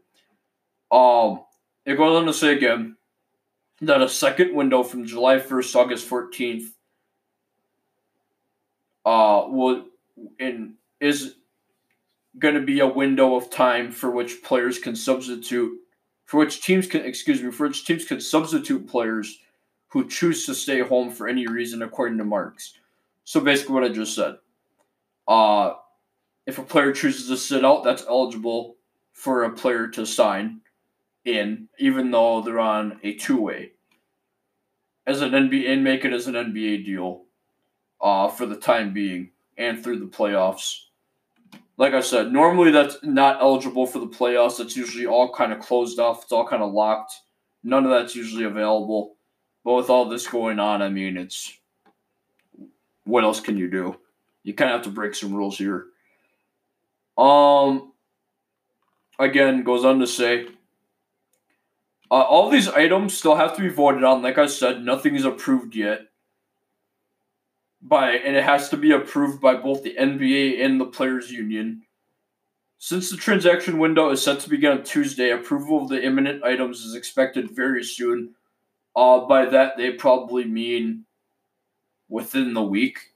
Um, 0.90 1.42
it 1.86 1.96
goes 1.96 2.16
on 2.16 2.26
to 2.26 2.32
say 2.32 2.56
again 2.56 2.96
that 3.80 4.02
a 4.02 4.08
second 4.08 4.54
window 4.54 4.82
from 4.82 5.06
July 5.06 5.38
1st 5.38 5.72
to 5.72 5.78
August 5.78 6.08
14th 6.08 6.66
uh, 9.04 9.44
will 9.48 9.86
in 10.38 10.74
is 11.00 11.36
going 12.38 12.54
to 12.54 12.60
be 12.60 12.80
a 12.80 12.86
window 12.86 13.36
of 13.36 13.50
time 13.50 13.92
for 13.92 14.10
which 14.10 14.42
players 14.42 14.78
can 14.78 14.96
substitute 14.96 15.78
for 16.24 16.38
which 16.38 16.62
teams 16.62 16.86
can 16.86 17.04
excuse 17.04 17.42
me 17.42 17.50
for 17.50 17.66
which 17.66 17.84
teams 17.84 18.04
can 18.04 18.20
substitute 18.20 18.88
players 18.88 19.40
who 19.88 20.08
choose 20.08 20.46
to 20.46 20.54
stay 20.54 20.80
home 20.80 21.10
for 21.10 21.28
any 21.28 21.46
reason 21.46 21.82
according 21.82 22.18
to 22.18 22.24
Marks. 22.24 22.74
So 23.24 23.40
basically 23.40 23.74
what 23.74 23.84
I 23.84 23.88
just 23.90 24.14
said. 24.14 24.36
Uh 25.28 25.74
if 26.46 26.58
a 26.58 26.62
player 26.62 26.92
chooses 26.92 27.28
to 27.28 27.36
sit 27.38 27.64
out, 27.64 27.84
that's 27.84 28.04
eligible 28.06 28.76
for 29.12 29.44
a 29.44 29.50
player 29.50 29.88
to 29.88 30.04
sign 30.04 30.60
in, 31.24 31.68
even 31.78 32.10
though 32.10 32.42
they're 32.42 32.60
on 32.60 33.00
a 33.02 33.14
two 33.14 33.40
way. 33.40 33.72
As 35.06 35.20
an 35.20 35.32
NBA 35.32 35.68
and 35.68 35.84
make 35.84 36.04
it 36.04 36.12
as 36.12 36.26
an 36.26 36.34
NBA 36.34 36.84
deal 36.84 37.24
uh, 38.00 38.28
for 38.28 38.46
the 38.46 38.56
time 38.56 38.92
being 38.92 39.30
and 39.58 39.82
through 39.82 39.98
the 39.98 40.06
playoffs. 40.06 40.80
Like 41.76 41.92
I 41.92 42.00
said, 42.00 42.32
normally 42.32 42.70
that's 42.70 42.98
not 43.02 43.40
eligible 43.40 43.86
for 43.86 43.98
the 43.98 44.06
playoffs. 44.06 44.58
That's 44.58 44.76
usually 44.76 45.06
all 45.06 45.32
kind 45.32 45.52
of 45.52 45.60
closed 45.60 45.98
off. 45.98 46.22
It's 46.22 46.32
all 46.32 46.46
kind 46.46 46.62
of 46.62 46.72
locked. 46.72 47.12
None 47.64 47.84
of 47.84 47.90
that's 47.90 48.14
usually 48.14 48.44
available. 48.44 49.16
But 49.64 49.74
with 49.74 49.90
all 49.90 50.04
this 50.04 50.26
going 50.26 50.58
on, 50.58 50.82
I 50.82 50.88
mean, 50.88 51.16
it's 51.16 51.58
what 53.04 53.24
else 53.24 53.40
can 53.40 53.56
you 53.56 53.70
do? 53.70 53.96
You 54.42 54.54
kind 54.54 54.70
of 54.70 54.76
have 54.76 54.84
to 54.84 54.90
break 54.90 55.14
some 55.14 55.34
rules 55.34 55.58
here. 55.58 55.86
Um, 57.16 57.92
again, 59.18 59.62
goes 59.62 59.84
on 59.84 59.98
to 60.00 60.06
say 60.06 60.48
uh, 62.14 62.22
all 62.28 62.48
these 62.48 62.68
items 62.68 63.18
still 63.18 63.34
have 63.34 63.56
to 63.56 63.60
be 63.60 63.68
voted 63.68 64.04
on. 64.04 64.22
Like 64.22 64.38
I 64.38 64.46
said, 64.46 64.84
nothing 64.84 65.16
is 65.16 65.24
approved 65.24 65.74
yet. 65.74 66.02
By 67.82 68.12
and 68.12 68.36
it 68.36 68.44
has 68.44 68.68
to 68.68 68.76
be 68.76 68.92
approved 68.92 69.40
by 69.40 69.56
both 69.56 69.82
the 69.82 69.96
NBA 69.96 70.64
and 70.64 70.80
the 70.80 70.84
players' 70.84 71.32
union. 71.32 71.82
Since 72.78 73.10
the 73.10 73.16
transaction 73.16 73.78
window 73.78 74.10
is 74.10 74.22
set 74.22 74.38
to 74.40 74.48
begin 74.48 74.70
on 74.70 74.84
Tuesday, 74.84 75.30
approval 75.30 75.82
of 75.82 75.88
the 75.88 76.04
imminent 76.04 76.44
items 76.44 76.84
is 76.84 76.94
expected 76.94 77.50
very 77.50 77.82
soon. 77.82 78.36
Uh, 78.94 79.26
by 79.26 79.46
that, 79.46 79.76
they 79.76 79.90
probably 79.90 80.44
mean 80.44 81.06
within 82.08 82.54
the 82.54 82.62
week, 82.62 83.12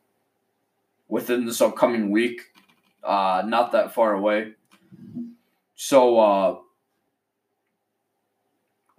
within 1.07 1.47
this 1.47 1.61
upcoming 1.61 2.11
week, 2.11 2.41
uh, 3.05 3.45
not 3.47 3.71
that 3.71 3.95
far 3.95 4.15
away. 4.15 4.55
So, 5.77 6.19
uh, 6.19 6.57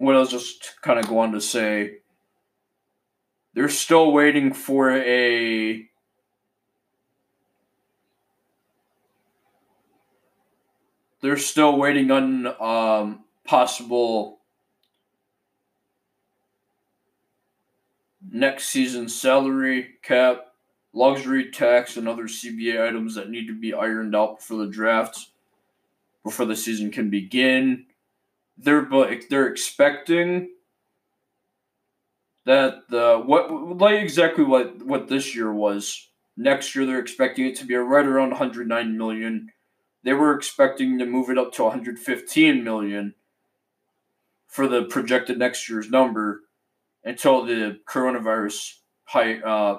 what 0.00 0.16
I 0.16 0.18
was 0.18 0.30
just 0.30 0.80
kind 0.80 0.98
of 0.98 1.06
going 1.06 1.32
to 1.32 1.42
say, 1.42 1.98
they're 3.52 3.68
still 3.68 4.12
waiting 4.12 4.54
for 4.54 4.90
a 4.90 5.86
they're 11.20 11.36
still 11.36 11.76
waiting 11.76 12.10
on 12.10 12.46
um, 12.62 13.24
possible 13.44 14.38
next 18.32 18.68
season 18.68 19.06
salary 19.10 19.96
cap, 20.02 20.46
luxury 20.94 21.50
tax, 21.50 21.98
and 21.98 22.08
other 22.08 22.24
CBA 22.24 22.88
items 22.88 23.16
that 23.16 23.28
need 23.28 23.48
to 23.48 23.54
be 23.54 23.74
ironed 23.74 24.16
out 24.16 24.42
for 24.42 24.56
the 24.56 24.66
draft 24.66 25.26
before 26.24 26.46
the 26.46 26.56
season 26.56 26.90
can 26.90 27.10
begin 27.10 27.84
they're 28.62 28.88
they're 29.28 29.48
expecting 29.48 30.50
that 32.46 32.88
the 32.88 33.22
what 33.24 33.50
like 33.78 34.00
exactly 34.00 34.44
what 34.44 34.84
what 34.84 35.08
this 35.08 35.34
year 35.34 35.52
was. 35.52 36.08
Next 36.36 36.74
year 36.74 36.86
they're 36.86 37.00
expecting 37.00 37.46
it 37.46 37.56
to 37.56 37.66
be 37.66 37.74
right 37.74 38.06
around 38.06 38.30
109 38.30 38.96
million. 38.96 39.50
They 40.02 40.14
were 40.14 40.34
expecting 40.34 40.98
to 40.98 41.06
move 41.06 41.28
it 41.28 41.38
up 41.38 41.52
to 41.54 41.64
115 41.64 42.64
million 42.64 43.14
for 44.46 44.66
the 44.66 44.84
projected 44.84 45.38
next 45.38 45.68
year's 45.68 45.90
number 45.90 46.40
until 47.04 47.44
the 47.44 47.78
coronavirus 47.88 48.74
hi, 49.04 49.38
uh, 49.40 49.78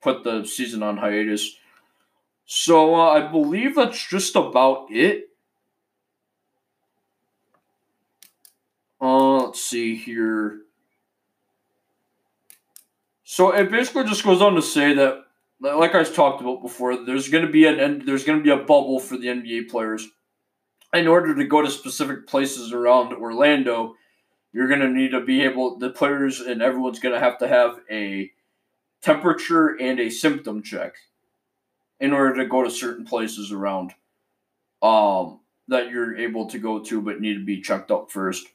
put 0.00 0.24
the 0.24 0.44
season 0.44 0.82
on 0.82 0.96
hiatus. 0.96 1.56
So 2.44 2.94
uh, 2.94 3.10
I 3.10 3.30
believe 3.30 3.76
that's 3.76 4.06
just 4.06 4.36
about 4.36 4.86
it. 4.90 5.28
Uh, 9.00 9.41
let's 9.52 9.62
see 9.62 9.94
here. 9.94 10.62
So 13.22 13.50
it 13.50 13.70
basically 13.70 14.04
just 14.04 14.24
goes 14.24 14.40
on 14.40 14.54
to 14.54 14.62
say 14.62 14.94
that, 14.94 15.24
like 15.60 15.94
I 15.94 16.04
talked 16.04 16.40
about 16.40 16.62
before, 16.62 17.04
there's 17.04 17.28
going 17.28 17.44
to 17.44 17.52
be 17.52 17.66
an 17.66 18.06
there's 18.06 18.24
going 18.24 18.38
to 18.38 18.42
be 18.42 18.50
a 18.50 18.56
bubble 18.56 18.98
for 18.98 19.18
the 19.18 19.26
NBA 19.26 19.68
players. 19.68 20.08
In 20.94 21.06
order 21.06 21.34
to 21.34 21.44
go 21.44 21.60
to 21.60 21.70
specific 21.70 22.26
places 22.26 22.72
around 22.72 23.12
Orlando, 23.12 23.94
you're 24.54 24.68
going 24.68 24.80
to 24.80 24.88
need 24.88 25.10
to 25.10 25.20
be 25.20 25.42
able 25.42 25.78
the 25.78 25.90
players 25.90 26.40
and 26.40 26.62
everyone's 26.62 26.98
going 26.98 27.14
to 27.14 27.20
have 27.20 27.36
to 27.40 27.48
have 27.48 27.80
a 27.90 28.30
temperature 29.02 29.76
and 29.78 30.00
a 30.00 30.08
symptom 30.08 30.62
check 30.62 30.94
in 32.00 32.14
order 32.14 32.42
to 32.42 32.48
go 32.48 32.64
to 32.64 32.70
certain 32.70 33.04
places 33.04 33.52
around 33.52 33.92
um, 34.80 35.40
that 35.68 35.90
you're 35.90 36.16
able 36.16 36.46
to 36.48 36.58
go 36.58 36.82
to, 36.84 37.02
but 37.02 37.20
need 37.20 37.34
to 37.34 37.44
be 37.44 37.60
checked 37.60 37.90
up 37.90 38.10
first. 38.10 38.46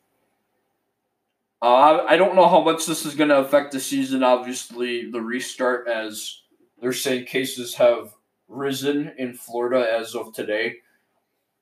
Uh, 1.61 2.05
I 2.07 2.17
don't 2.17 2.35
know 2.35 2.47
how 2.47 2.61
much 2.61 2.85
this 2.85 3.05
is 3.05 3.15
going 3.15 3.29
to 3.29 3.39
affect 3.39 3.71
the 3.71 3.79
season. 3.79 4.23
Obviously, 4.23 5.09
the 5.09 5.21
restart, 5.21 5.87
as 5.87 6.41
they're 6.79 6.93
saying, 6.93 7.25
cases 7.25 7.73
have 7.75 8.13
risen 8.47 9.13
in 9.17 9.33
Florida 9.33 9.87
as 9.91 10.13
of 10.13 10.33
today. 10.33 10.75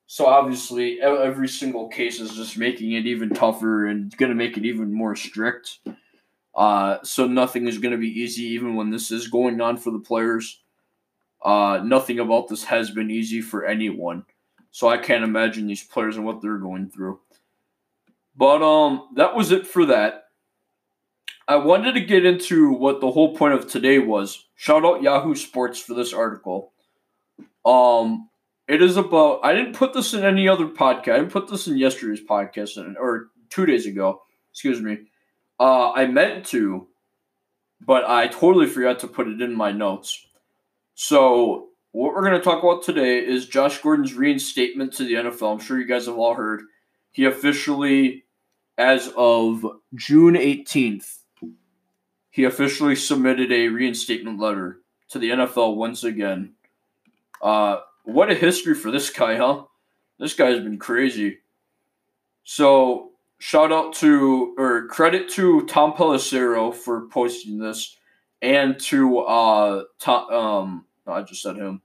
So 0.08 0.26
obviously, 0.26 1.02
every 1.02 1.48
single 1.48 1.88
case 1.88 2.20
is 2.20 2.36
just 2.36 2.58
making 2.58 2.92
it 2.92 3.08
even 3.08 3.30
tougher 3.30 3.88
and 3.88 4.16
going 4.18 4.30
to 4.30 4.36
make 4.36 4.58
it 4.58 4.66
even 4.66 4.94
more 4.94 5.16
strict. 5.16 5.80
Uh, 6.54 6.98
so 7.04 7.26
nothing 7.26 7.68
is 7.68 7.80
going 7.80 7.94
to 7.94 7.98
be 7.98 8.22
easy, 8.22 8.44
even 8.44 8.76
when 8.76 8.92
this 8.92 9.12
is 9.12 9.28
going 9.28 9.60
on 9.62 9.78
for 9.78 9.92
the 9.92 10.00
players. 10.00 10.62
Uh, 11.44 11.82
nothing 11.84 12.20
about 12.20 12.48
this 12.48 12.66
has 12.66 12.92
been 12.92 13.10
easy 13.10 13.42
for 13.42 13.66
anyone. 13.66 14.26
So 14.72 14.90
I 14.90 14.98
can't 14.98 15.24
imagine 15.24 15.68
these 15.68 15.84
players 15.84 16.18
and 16.18 16.26
what 16.26 16.42
they're 16.42 16.58
going 16.58 16.90
through. 16.90 17.20
But 18.36 18.62
um, 18.62 19.10
that 19.16 19.36
was 19.36 19.52
it 19.52 19.66
for 19.66 19.86
that. 19.86 20.24
I 21.48 21.58
wanted 21.58 21.94
to 21.94 22.02
get 22.02 22.26
into 22.26 22.72
what 22.72 23.02
the 23.02 23.12
whole 23.12 23.36
point 23.36 23.54
of 23.54 23.68
today 23.68 24.00
was. 24.00 24.48
Shout 24.56 24.84
out 24.84 25.04
Yahoo 25.04 25.36
Sports 25.36 25.80
for 25.80 25.94
this 25.94 26.12
article. 26.12 26.74
Um, 27.64 28.30
it 28.68 28.82
is 28.82 28.98
about. 28.98 29.42
I 29.44 29.54
didn't 29.54 29.76
put 29.76 29.94
this 29.94 30.14
in 30.14 30.24
any 30.24 30.48
other 30.48 30.68
podcast. 30.68 31.14
I 31.14 31.18
didn't 31.18 31.32
put 31.32 31.48
this 31.48 31.68
in 31.68 31.78
yesterday's 31.78 32.26
podcast 32.26 32.78
or 33.00 33.28
two 33.50 33.66
days 33.66 33.86
ago. 33.86 34.22
Excuse 34.52 34.82
me. 34.82 34.98
Uh, 35.60 35.92
I 35.92 36.08
meant 36.08 36.46
to, 36.48 36.88
but 37.80 38.06
I 38.06 38.28
totally 38.28 38.68
forgot 38.68 39.00
to 39.00 39.08
put 39.08 39.28
it 39.28 39.42
in 39.42 39.56
my 39.56 39.72
notes. 39.72 40.26
So 40.96 41.70
what 41.92 42.14
we're 42.14 42.28
going 42.28 42.38
to 42.38 42.44
talk 42.44 42.62
about 42.62 42.84
today 42.84 43.20
is 43.20 43.48
Josh 43.48 43.82
Gordon's 43.82 44.14
reinstatement 44.14 44.94
to 44.94 45.06
the 45.06 45.14
NFL. 45.14 45.54
I'm 45.54 45.60
sure 45.60 45.80
you 45.80 45.86
guys 45.86 46.08
have 46.08 46.18
all 46.18 46.34
heard. 46.34 46.64
He 47.12 47.24
officially, 47.24 48.25
as 48.78 49.12
of 49.16 49.66
June 49.94 50.36
18th, 50.36 51.20
he 52.30 52.44
officially 52.44 52.96
submitted 52.96 53.52
a 53.52 53.70
reinstatement 53.70 54.40
letter 54.40 54.82
to 55.10 55.20
the 55.20 55.30
NFL 55.30 55.76
once 55.76 56.04
again. 56.04 56.54
Uh, 57.42 57.78
what 58.04 58.30
a 58.30 58.36
history 58.36 58.76
for 58.76 58.92
this 58.92 59.10
guy, 59.10 59.38
huh? 59.38 59.64
This 60.20 60.34
guy's 60.34 60.62
been 60.62 60.78
crazy. 60.78 61.40
So, 62.44 63.12
shout 63.40 63.72
out 63.72 63.94
to, 63.96 64.54
or 64.58 64.88
credit 64.88 65.30
to 65.30 65.66
Tom 65.66 65.94
Pelissero 65.94 66.74
for 66.74 67.08
posting 67.08 67.58
this, 67.58 67.98
and 68.42 68.80
to, 68.82 69.20
uh, 69.20 69.84
Tom, 70.00 70.30
um, 70.30 70.86
I 71.08 71.22
just 71.22 71.42
said 71.42 71.56
him. 71.56 71.82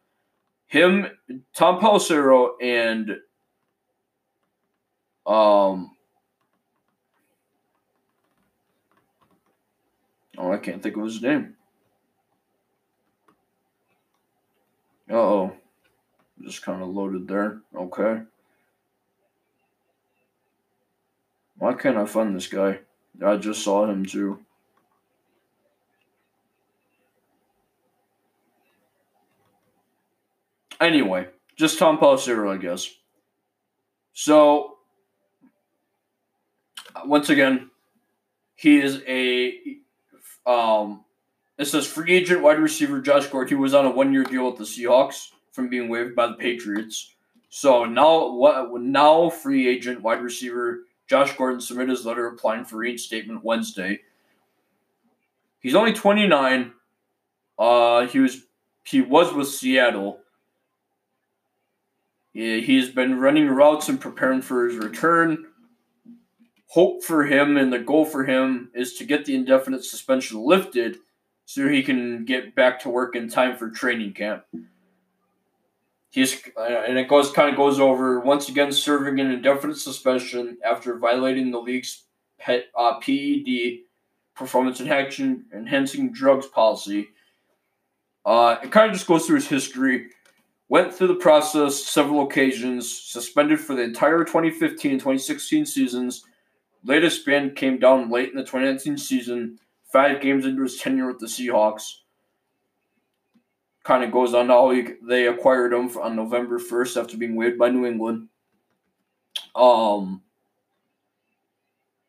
Him, 0.67 1.07
Tom 1.55 1.81
Pelissero, 1.81 2.51
and, 2.61 3.17
um, 5.27 5.93
Oh, 10.39 10.53
I 10.53 10.59
can't 10.59 10.83
think 10.83 10.97
of 10.97 11.05
his 11.05 11.23
name. 11.23 11.57
oh. 15.11 15.53
Just 16.43 16.63
kind 16.63 16.83
of 16.83 16.89
loaded 16.89 17.29
there. 17.29 17.61
Okay. 17.77 18.23
Why 21.59 21.75
can't 21.75 21.99
I 21.99 22.07
find 22.07 22.35
this 22.35 22.47
guy? 22.47 22.81
I 23.25 23.37
just 23.37 23.63
saw 23.63 23.87
him 23.87 24.07
too. 24.07 24.41
Anyway, 30.81 31.27
just 31.57 31.79
Tom 31.79 31.99
Pelissero, 31.99 32.51
I 32.51 32.57
guess. 32.57 32.89
So, 34.15 34.79
once 37.05 37.29
again, 37.29 37.71
he 38.55 38.81
is 38.81 39.03
a 39.07 39.80
um, 40.47 41.05
it 41.59 41.67
says 41.67 41.87
free 41.87 42.17
agent 42.17 42.43
wide 42.43 42.59
receiver 42.59 43.01
Josh 43.01 43.27
Gordon. 43.27 43.49
He 43.49 43.55
was 43.55 43.75
on 43.75 43.87
a 43.87 43.91
one 43.91 44.13
year 44.13 44.25
deal 44.25 44.47
with 44.47 44.57
the 44.57 44.65
Seahawks 44.65 45.29
from 45.53 45.69
being 45.69 45.89
waived 45.89 46.17
by 46.17 46.27
the 46.29 46.35
Patriots. 46.35 47.15
So 47.51 47.85
now 47.85 48.33
what 48.33 48.81
now 48.81 49.29
free 49.29 49.69
agent 49.69 50.03
wide 50.03 50.23
receiver 50.23 50.81
Josh 51.07 51.37
Gordon 51.37 51.61
submitted 51.61 51.91
his 51.91 52.07
letter 52.07 52.27
applying 52.29 52.65
for 52.65 52.77
reinstatement 52.77 53.45
Wednesday. 53.45 54.01
He's 55.61 55.75
only 55.75 55.93
29. 55.93 56.73
Uh 57.59 58.07
he 58.07 58.21
was 58.21 58.45
he 58.85 59.03
was 59.03 59.35
with 59.35 59.49
Seattle. 59.49 60.21
Yeah, 62.33 62.57
he's 62.57 62.89
been 62.89 63.19
running 63.19 63.49
routes 63.49 63.89
and 63.89 64.01
preparing 64.01 64.41
for 64.41 64.67
his 64.67 64.77
return 64.77 65.50
hope 66.71 67.03
for 67.03 67.25
him 67.25 67.57
and 67.57 67.73
the 67.73 67.81
goal 67.81 68.05
for 68.05 68.25
him 68.25 68.71
is 68.75 68.95
to 68.95 69.05
get 69.05 69.25
the 69.25 69.35
indefinite 69.35 69.85
suspension 69.85 70.41
lifted 70.41 70.99
so 71.45 71.67
he 71.67 71.83
can 71.83 72.25
get 72.25 72.55
back 72.55 72.79
to 72.79 72.89
work 72.89 73.17
in 73.17 73.29
time 73.29 73.57
for 73.57 73.71
training 73.71 74.13
camp. 74.13 74.45
He's 76.11 76.41
uh, 76.57 76.63
and 76.87 76.97
it 76.97 77.09
goes 77.09 77.33
kind 77.33 77.51
of 77.51 77.57
goes 77.57 77.81
over 77.81 78.21
once 78.21 78.49
again 78.49 78.71
serving 78.71 79.19
an 79.19 79.33
indefinite 79.33 79.79
suspension 79.79 80.59
after 80.65 80.97
violating 80.97 81.51
the 81.51 81.59
league's 81.59 82.05
pet, 82.39 82.67
uh, 82.79 83.01
PED 83.01 83.81
performance 84.37 84.81
enhancing 84.81 85.45
enhancing 85.53 86.13
drugs 86.13 86.47
policy. 86.47 87.09
Uh, 88.25 88.59
it 88.63 88.71
kind 88.71 88.91
of 88.91 88.97
just 88.97 89.09
goes 89.09 89.27
through 89.27 89.37
his 89.37 89.49
history. 89.49 90.07
Went 90.69 90.95
through 90.95 91.09
the 91.09 91.15
process 91.17 91.83
several 91.83 92.23
occasions, 92.23 92.89
suspended 92.97 93.59
for 93.59 93.75
the 93.75 93.83
entire 93.83 94.23
2015 94.23 94.93
and 94.93 95.01
2016 95.01 95.67
seasons, 95.67 96.25
Latest 96.85 97.27
ban 97.27 97.55
came 97.55 97.79
down 97.79 98.11
late 98.11 98.31
in 98.31 98.37
the 98.37 98.43
2019 98.43 98.97
season, 98.97 99.59
five 99.93 100.21
games 100.21 100.47
into 100.47 100.63
his 100.63 100.79
tenure 100.79 101.09
with 101.09 101.19
the 101.19 101.27
Seahawks. 101.27 101.97
Kind 103.83 104.05
of 104.05 104.13
goes 104.13 104.35
on 104.35 104.49
how 104.49 104.71
he, 104.71 104.87
they 105.03 105.27
acquired 105.27 105.73
him 105.73 105.91
on 105.99 106.17
November 106.17 106.59
1st 106.59 107.01
after 107.01 107.17
being 107.17 107.37
waived 107.37 107.59
by 107.59 107.71
New 107.71 107.87
England. 107.87 108.29
Um, 109.55 110.23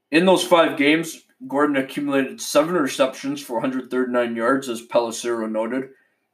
in 0.10 0.26
those 0.26 0.44
five 0.44 0.78
games, 0.78 1.24
Gordon 1.48 1.78
accumulated 1.78 2.40
seven 2.40 2.76
receptions 2.76 3.42
for 3.42 3.54
139 3.54 4.36
yards, 4.36 4.70
as 4.70 4.86
Pelissero 4.86 5.50
noted. 5.50 5.90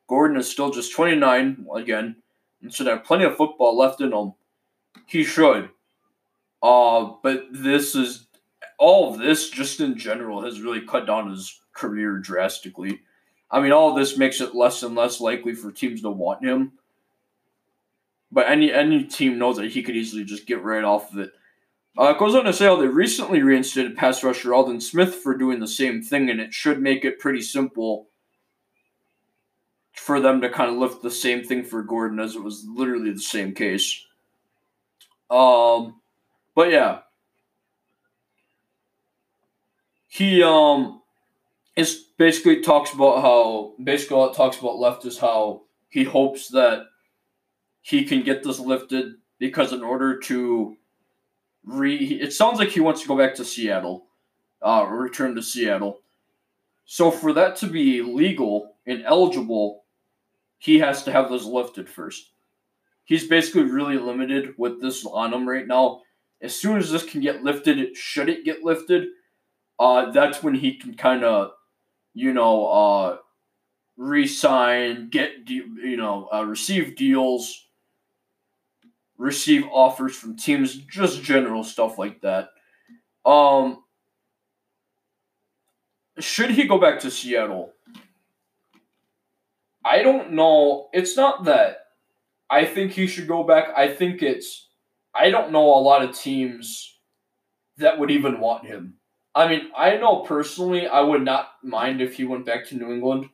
Gordon 0.07 0.37
is 0.37 0.49
still 0.49 0.71
just 0.71 0.93
29, 0.93 1.67
again, 1.75 2.17
and 2.61 2.73
should 2.73 2.87
have 2.87 3.03
plenty 3.03 3.25
of 3.25 3.35
football 3.35 3.77
left 3.77 4.01
in 4.01 4.11
him. 4.11 4.33
He 5.05 5.23
should. 5.23 5.69
Uh, 6.61 7.11
but 7.21 7.45
this 7.51 7.95
is 7.95 8.26
all 8.77 9.11
of 9.11 9.19
this, 9.19 9.49
just 9.49 9.79
in 9.79 9.97
general, 9.97 10.43
has 10.43 10.61
really 10.61 10.81
cut 10.81 11.07
down 11.07 11.29
his 11.29 11.59
career 11.73 12.17
drastically. 12.17 13.01
I 13.49 13.61
mean, 13.61 13.71
all 13.71 13.89
of 13.89 13.95
this 13.95 14.17
makes 14.17 14.41
it 14.41 14.55
less 14.55 14.83
and 14.83 14.95
less 14.95 15.21
likely 15.21 15.53
for 15.53 15.71
teams 15.71 16.01
to 16.01 16.09
want 16.09 16.43
him. 16.43 16.73
But 18.31 18.49
any 18.49 18.73
any 18.73 19.05
team 19.05 19.37
knows 19.39 19.55
that 19.57 19.71
he 19.71 19.81
could 19.81 19.95
easily 19.95 20.25
just 20.25 20.45
get 20.45 20.61
right 20.61 20.83
off 20.83 21.13
of 21.13 21.19
it. 21.19 21.31
Uh, 21.97 22.09
it 22.09 22.19
goes 22.19 22.35
on 22.35 22.43
to 22.43 22.53
say 22.53 22.65
how 22.65 22.75
they 22.75 22.87
recently 22.87 23.41
reinstated 23.41 23.97
pass 23.97 24.23
rusher 24.23 24.53
Aldon 24.53 24.81
Smith 24.81 25.15
for 25.15 25.35
doing 25.35 25.59
the 25.59 25.67
same 25.67 26.01
thing, 26.03 26.29
and 26.29 26.39
it 26.39 26.53
should 26.53 26.81
make 26.81 27.05
it 27.05 27.19
pretty 27.19 27.41
simple 27.41 28.07
for 29.93 30.19
them 30.19 30.41
to 30.41 30.49
kind 30.49 30.69
of 30.69 30.77
lift 30.77 31.01
the 31.01 31.09
same 31.09 31.43
thing 31.43 31.63
for 31.63 31.81
Gordon 31.81 32.19
as 32.19 32.35
it 32.35 32.43
was 32.43 32.65
literally 32.67 33.11
the 33.11 33.19
same 33.19 33.53
case. 33.53 34.05
Um, 35.31 35.99
but 36.53 36.69
yeah, 36.69 36.99
he 40.17 40.41
um 40.41 41.01
is 41.75 42.05
basically 42.17 42.61
talks 42.61 42.91
about 42.91 43.21
how 43.21 43.73
basically 43.83 44.17
all 44.17 44.31
it 44.31 44.35
talks 44.35 44.57
about 44.57 44.79
left 44.79 45.05
is 45.05 45.19
how 45.19 45.61
he 45.89 46.03
hopes 46.03 46.49
that 46.49 46.87
he 47.81 48.03
can 48.03 48.23
get 48.23 48.43
this 48.43 48.59
lifted 48.59 49.13
because 49.37 49.73
in 49.73 49.83
order 49.83 50.19
to 50.19 50.75
re 51.63 51.95
it 51.95 52.33
sounds 52.33 52.57
like 52.57 52.69
he 52.69 52.79
wants 52.79 53.01
to 53.01 53.07
go 53.07 53.17
back 53.17 53.35
to 53.35 53.45
Seattle, 53.45 54.07
uh 54.61 54.85
return 54.89 55.35
to 55.35 55.43
Seattle. 55.43 55.99
So 56.85 57.11
for 57.11 57.33
that 57.33 57.55
to 57.57 57.67
be 57.67 58.01
legal 58.01 58.75
and 58.87 59.03
eligible, 59.03 59.83
he 60.57 60.79
has 60.79 61.03
to 61.03 61.11
have 61.11 61.29
this 61.29 61.43
lifted 61.43 61.87
first. 61.87 62.31
He's 63.03 63.27
basically 63.27 63.63
really 63.63 63.97
limited 63.97 64.55
with 64.57 64.81
this 64.81 65.05
on 65.05 65.33
him 65.33 65.47
right 65.47 65.67
now. 65.67 66.01
As 66.41 66.55
soon 66.55 66.77
as 66.77 66.91
this 66.91 67.03
can 67.03 67.21
get 67.21 67.43
lifted, 67.43 67.95
should 67.95 68.29
it 68.29 68.45
get 68.45 68.63
lifted, 68.63 69.09
uh, 69.79 70.11
that's 70.11 70.41
when 70.41 70.55
he 70.55 70.75
can 70.75 70.95
kind 70.95 71.23
of, 71.23 71.51
you 72.13 72.33
know, 72.33 72.65
uh, 72.67 73.17
resign, 73.97 75.09
get, 75.09 75.49
you 75.49 75.97
know, 75.97 76.29
uh, 76.33 76.43
receive 76.43 76.95
deals, 76.95 77.67
receive 79.17 79.65
offers 79.71 80.15
from 80.15 80.35
teams, 80.35 80.75
just 80.75 81.23
general 81.23 81.63
stuff 81.63 81.97
like 81.97 82.21
that. 82.21 82.49
Um, 83.25 83.83
should 86.19 86.51
he 86.51 86.67
go 86.67 86.79
back 86.79 86.99
to 87.01 87.11
Seattle? 87.11 87.73
I 89.85 90.01
don't 90.01 90.31
know. 90.31 90.89
It's 90.93 91.15
not 91.15 91.45
that 91.45 91.77
I 92.49 92.65
think 92.65 92.91
he 92.91 93.07
should 93.07 93.27
go 93.27 93.43
back. 93.43 93.69
I 93.75 93.87
think 93.87 94.21
it's 94.21 94.67
I 95.13 95.29
don't 95.29 95.51
know 95.51 95.65
a 95.65 95.81
lot 95.81 96.03
of 96.03 96.17
teams 96.17 96.99
that 97.77 97.99
would 97.99 98.11
even 98.11 98.39
want 98.39 98.65
him. 98.65 98.95
I 99.37 99.47
mean, 99.47 99.69
I 99.77 99.97
know 99.97 100.21
personally, 100.21 100.87
I 100.87 101.01
would 101.01 101.21
not 101.21 101.49
mind 101.61 102.01
if 102.01 102.15
he 102.15 102.23
went 102.23 102.47
back 102.47 102.65
to 102.67 102.75
New 102.75 102.91
England. 102.91 103.29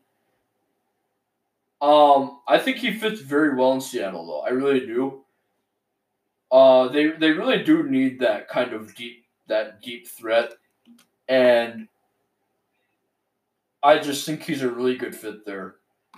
Um, 1.81 2.41
I 2.45 2.59
think 2.59 2.75
he 2.77 2.91
fits 2.91 3.21
very 3.21 3.55
well 3.55 3.71
in 3.71 3.79
Seattle, 3.79 4.27
though. 4.27 4.41
I 4.41 4.49
really 4.49 4.81
do. 4.81 5.23
Uh, 6.51 6.89
they 6.89 7.07
they 7.07 7.31
really 7.31 7.63
do 7.63 7.83
need 7.89 8.19
that 8.19 8.49
kind 8.49 8.73
of 8.73 8.93
deep 8.95 9.23
that 9.47 9.81
deep 9.81 10.05
threat, 10.05 10.51
and 11.29 11.87
I 13.81 13.99
just 13.99 14.25
think 14.25 14.43
he's 14.43 14.61
a 14.61 14.69
really 14.69 14.97
good 14.97 15.15
fit 15.15 15.45
there. 15.45 15.75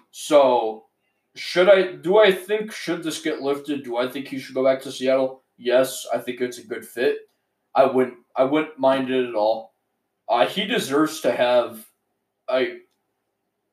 So, 0.10 0.86
should 1.36 1.70
I 1.70 1.92
do 1.92 2.18
I 2.18 2.32
think 2.32 2.72
should 2.72 3.04
this 3.04 3.22
get 3.22 3.44
lifted? 3.44 3.84
Do 3.84 3.98
I 3.98 4.08
think 4.10 4.30
he 4.30 4.40
should 4.40 4.56
go 4.56 4.64
back 4.64 4.82
to 4.82 4.92
Seattle? 4.92 5.44
Yes, 5.60 6.08
I 6.12 6.18
think 6.18 6.42
it's 6.42 6.58
a 6.58 6.66
good 6.66 6.88
fit. 6.88 7.18
I 7.76 7.86
wouldn't 7.86 8.18
I 8.36 8.46
wouldn't 8.46 8.80
mind 8.80 9.12
it 9.12 9.30
at 9.30 9.36
all. 9.36 9.75
Uh, 10.28 10.48
he 10.48 10.66
deserves 10.66 11.22
to 11.22 11.32
have 11.32 11.86
I 12.48 12.78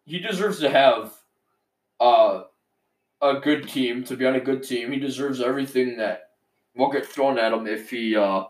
he 0.05 0.19
deserves 0.19 0.59
to 0.61 0.71
have 0.71 1.15
uh, 2.01 2.43
a 3.21 3.35
good 3.41 3.69
team 3.69 4.05
to 4.05 4.17
be 4.17 4.27
on 4.27 4.35
a 4.35 4.41
good 4.41 4.63
team. 4.63 4.93
He 4.93 4.99
deserves 4.99 5.41
everything 5.41 5.97
that 5.99 6.31
will 6.75 6.91
get 6.91 7.07
thrown 7.07 7.39
at 7.39 7.53
him 7.53 7.67
if 7.67 7.91
he 7.91 8.17
uh, 8.17 8.45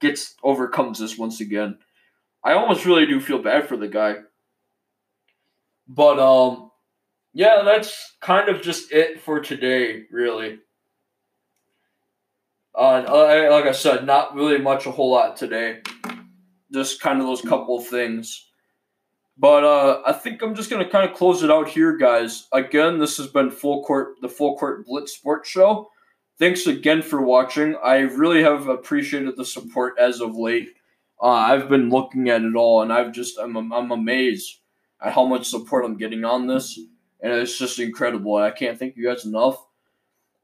gets 0.00 0.36
overcomes 0.42 0.98
this 0.98 1.18
once 1.18 1.40
again. 1.40 1.78
I 2.42 2.52
almost 2.52 2.84
really 2.84 3.06
do 3.06 3.20
feel 3.20 3.42
bad 3.42 3.68
for 3.68 3.76
the 3.76 3.88
guy. 3.88 4.16
But 5.88 6.18
um 6.18 6.70
yeah, 7.32 7.62
that's 7.64 8.14
kind 8.20 8.48
of 8.48 8.62
just 8.62 8.92
it 8.92 9.20
for 9.20 9.40
today, 9.40 10.04
really. 10.10 10.60
Uh, 12.76 13.02
like 13.50 13.66
I 13.66 13.72
said, 13.72 14.06
not 14.06 14.34
really 14.34 14.58
much, 14.58 14.86
a 14.86 14.92
whole 14.92 15.10
lot 15.10 15.36
today. 15.36 15.80
Just 16.74 17.00
kind 17.00 17.20
of 17.20 17.26
those 17.26 17.40
couple 17.40 17.78
of 17.78 17.86
things. 17.86 18.48
But 19.38 19.64
uh, 19.64 20.02
I 20.06 20.12
think 20.12 20.42
I'm 20.42 20.54
just 20.54 20.70
gonna 20.70 20.88
kind 20.88 21.08
of 21.08 21.16
close 21.16 21.42
it 21.42 21.50
out 21.50 21.68
here, 21.68 21.96
guys. 21.96 22.46
Again, 22.52 22.98
this 22.98 23.16
has 23.16 23.28
been 23.28 23.50
full 23.50 23.82
court, 23.84 24.16
the 24.20 24.28
full 24.28 24.56
court 24.56 24.84
blitz 24.86 25.12
sports 25.12 25.48
show. 25.48 25.90
Thanks 26.38 26.66
again 26.66 27.00
for 27.00 27.22
watching. 27.22 27.76
I 27.82 27.98
really 27.98 28.42
have 28.42 28.68
appreciated 28.68 29.36
the 29.36 29.44
support 29.44 29.94
as 29.98 30.20
of 30.20 30.36
late. 30.36 30.70
Uh, 31.22 31.26
I've 31.28 31.68
been 31.68 31.90
looking 31.90 32.28
at 32.28 32.42
it 32.42 32.56
all, 32.56 32.82
and 32.82 32.92
I've 32.92 33.12
just 33.12 33.38
I'm 33.38 33.56
I'm 33.72 33.90
amazed 33.90 34.58
at 35.00 35.12
how 35.12 35.24
much 35.24 35.46
support 35.48 35.84
I'm 35.84 35.96
getting 35.96 36.24
on 36.24 36.46
this, 36.46 36.78
and 37.20 37.32
it's 37.32 37.58
just 37.58 37.78
incredible. 37.78 38.36
I 38.36 38.50
can't 38.50 38.78
thank 38.78 38.96
you 38.96 39.06
guys 39.06 39.24
enough. 39.24 39.64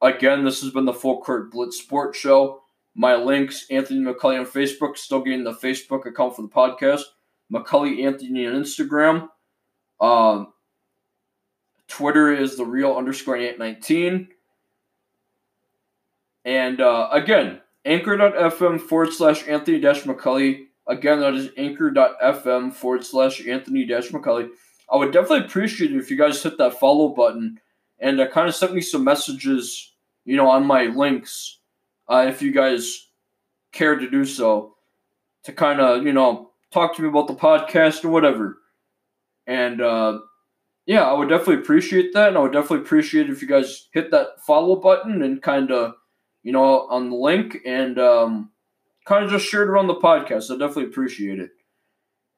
Again, 0.03 0.45
this 0.45 0.63
has 0.63 0.71
been 0.71 0.87
the 0.87 0.93
Full 0.93 1.21
Court 1.21 1.51
Blitz 1.51 1.79
Sports 1.79 2.19
Show. 2.19 2.60
My 2.95 3.15
links, 3.15 3.67
Anthony 3.71 4.01
McCully 4.01 4.39
on 4.39 4.47
Facebook, 4.47 4.97
still 4.97 5.23
getting 5.23 5.45
the 5.45 5.53
Facebook 5.53 6.07
account 6.07 6.37
for 6.37 6.43
the 6.43 6.49
podcast. 6.49 7.03
McCully 7.53 8.05
Anthony 8.05 8.47
on 8.47 8.55
Instagram. 8.55 9.29
Um, 10.01 10.53
Twitter 11.89 12.33
is 12.33 12.57
the 12.57 12.65
real 12.65 12.97
underscore 12.97 13.37
819. 13.37 14.29
And 16.45 16.81
uh, 16.81 17.09
again, 17.13 17.61
anchor.fm 17.85 18.81
forward 18.81 19.13
slash 19.13 19.47
Anthony 19.47 19.81
dash 19.81 20.03
McCully. 20.03 20.67
Again, 20.89 21.21
that 21.21 21.35
is 21.35 21.51
anchor.fm 21.57 22.73
forward 22.73 23.05
slash 23.05 23.47
Anthony 23.47 23.87
dash 23.87 24.09
McCully. 24.09 24.49
I 24.91 24.97
would 24.97 25.13
definitely 25.13 25.47
appreciate 25.47 25.93
it 25.93 25.99
if 25.99 26.11
you 26.11 26.17
guys 26.19 26.43
hit 26.43 26.59
that 26.59 26.81
follow 26.81 27.11
button 27.11 27.61
and 28.01 28.21
uh, 28.21 28.29
kind 28.29 28.49
of 28.49 28.55
sent 28.55 28.75
me 28.75 28.81
some 28.81 29.05
messages, 29.05 29.93
you 30.25 30.37
know, 30.37 30.49
on 30.51 30.67
my 30.67 30.85
links, 30.85 31.60
uh, 32.11 32.27
if 32.29 32.43
you 32.43 32.53
guys 32.53 33.07
care 33.73 33.97
to 33.97 34.11
do 34.11 34.25
so, 34.25 34.75
to 35.45 35.53
kind 35.53 35.81
of, 35.81 36.05
you 36.05 36.13
know, 36.13 36.51
talk 36.73 36.97
to 36.97 37.03
me 37.03 37.09
about 37.09 37.29
the 37.29 37.35
podcast 37.35 38.05
or 38.05 38.09
whatever. 38.09 38.59
And 39.47 39.81
uh, 39.81 40.19
yeah, 40.87 41.05
I 41.05 41.13
would 41.13 41.29
definitely 41.29 41.63
appreciate 41.63 42.13
that. 42.15 42.29
And 42.29 42.37
I 42.37 42.41
would 42.41 42.53
definitely 42.53 42.85
appreciate 42.85 43.31
if 43.31 43.43
you 43.43 43.49
guys 43.49 43.89
hit 43.93 44.11
that 44.11 44.45
follow 44.47 44.77
button 44.77 45.23
and 45.23 45.41
kind 45.41 45.71
of, 45.71 45.95
you 46.43 46.53
know, 46.53 46.89
on 46.89 47.11
the 47.11 47.17
link 47.17 47.59
and 47.65 47.99
um, 47.99 48.51
kind 49.05 49.25
of 49.25 49.31
just 49.31 49.47
share 49.47 49.63
it 49.63 49.69
around 49.69 49.87
the 49.87 49.95
podcast. 49.95 50.51
I 50.51 50.59
definitely 50.59 50.87
appreciate 50.87 51.39
it. 51.39 51.51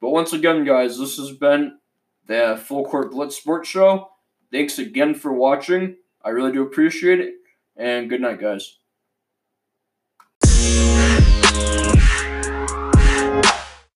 But 0.01 0.11
once 0.11 0.33
again, 0.33 0.65
guys, 0.65 0.99
this 0.99 1.17
has 1.17 1.33
been 1.33 1.79
the 2.27 2.61
Full 2.67 2.85
Court 2.85 3.11
Blitz 3.11 3.37
Sports 3.37 3.69
Show. 3.69 4.09
Thanks 4.51 4.79
again 4.79 5.15
for 5.15 5.33
watching. 5.33 5.97
I 6.25 6.31
really 6.31 6.53
do 6.53 6.63
appreciate 6.63 7.21
it. 7.21 7.35
And 7.77 8.11
good 8.11 8.21
night, 8.21 8.41
guys. 8.41 8.82